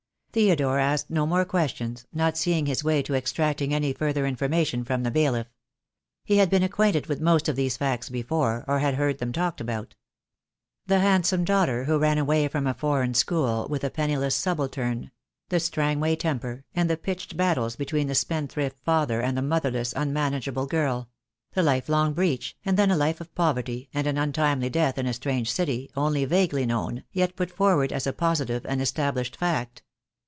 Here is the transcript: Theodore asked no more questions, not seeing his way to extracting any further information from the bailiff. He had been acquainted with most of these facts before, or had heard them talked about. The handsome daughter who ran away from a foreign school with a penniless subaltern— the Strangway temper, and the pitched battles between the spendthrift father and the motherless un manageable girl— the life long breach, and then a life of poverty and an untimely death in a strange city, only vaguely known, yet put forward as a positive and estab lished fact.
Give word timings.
Theodore 0.33 0.79
asked 0.79 1.09
no 1.09 1.25
more 1.27 1.43
questions, 1.43 2.05
not 2.13 2.37
seeing 2.37 2.65
his 2.65 2.85
way 2.85 3.01
to 3.03 3.15
extracting 3.15 3.73
any 3.73 3.91
further 3.91 4.25
information 4.25 4.85
from 4.85 5.03
the 5.03 5.11
bailiff. 5.11 5.47
He 6.23 6.37
had 6.37 6.49
been 6.49 6.63
acquainted 6.63 7.07
with 7.07 7.19
most 7.19 7.49
of 7.49 7.57
these 7.57 7.75
facts 7.75 8.07
before, 8.07 8.63
or 8.65 8.79
had 8.79 8.95
heard 8.95 9.17
them 9.17 9.33
talked 9.33 9.59
about. 9.59 9.93
The 10.85 11.01
handsome 11.01 11.43
daughter 11.43 11.83
who 11.83 11.99
ran 11.99 12.17
away 12.17 12.47
from 12.47 12.65
a 12.65 12.73
foreign 12.73 13.13
school 13.13 13.67
with 13.69 13.83
a 13.83 13.89
penniless 13.89 14.33
subaltern— 14.33 15.11
the 15.49 15.59
Strangway 15.59 16.15
temper, 16.15 16.63
and 16.73 16.89
the 16.89 16.95
pitched 16.95 17.35
battles 17.35 17.75
between 17.75 18.07
the 18.07 18.15
spendthrift 18.15 18.79
father 18.85 19.21
and 19.21 19.37
the 19.37 19.41
motherless 19.41 19.93
un 19.97 20.13
manageable 20.13 20.65
girl— 20.65 21.09
the 21.55 21.61
life 21.61 21.89
long 21.89 22.13
breach, 22.13 22.55
and 22.63 22.77
then 22.77 22.89
a 22.89 22.95
life 22.95 23.19
of 23.19 23.35
poverty 23.35 23.89
and 23.93 24.07
an 24.07 24.17
untimely 24.17 24.69
death 24.69 24.97
in 24.97 25.07
a 25.07 25.13
strange 25.13 25.51
city, 25.51 25.91
only 25.97 26.23
vaguely 26.23 26.65
known, 26.65 27.03
yet 27.11 27.35
put 27.35 27.51
forward 27.51 27.91
as 27.91 28.07
a 28.07 28.13
positive 28.13 28.65
and 28.67 28.79
estab 28.79 29.15
lished 29.15 29.35
fact. 29.35 29.83